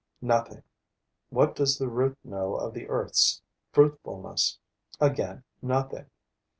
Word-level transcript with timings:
Nothing. 0.23 0.63
What 1.29 1.53
does 1.55 1.77
the 1.77 1.87
root 1.87 2.17
know 2.23 2.55
of 2.55 2.73
the 2.73 2.87
earth's 2.87 3.43
fruitfulness? 3.71 4.57
Again 4.99 5.43
nothing. 5.61 6.07